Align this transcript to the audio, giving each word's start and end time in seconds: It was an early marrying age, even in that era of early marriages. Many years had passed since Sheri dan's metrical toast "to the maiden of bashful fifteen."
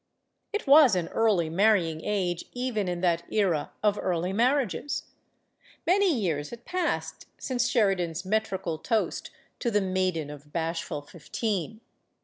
It 0.51 0.65
was 0.65 0.95
an 0.95 1.09
early 1.09 1.47
marrying 1.47 2.01
age, 2.03 2.45
even 2.53 2.87
in 2.87 3.01
that 3.01 3.21
era 3.31 3.69
of 3.83 3.99
early 4.01 4.33
marriages. 4.33 5.03
Many 5.85 6.11
years 6.11 6.49
had 6.49 6.65
passed 6.65 7.27
since 7.37 7.69
Sheri 7.69 7.95
dan's 7.97 8.25
metrical 8.25 8.79
toast 8.79 9.29
"to 9.59 9.69
the 9.69 9.79
maiden 9.79 10.31
of 10.31 10.51
bashful 10.51 11.03
fifteen." 11.03 11.81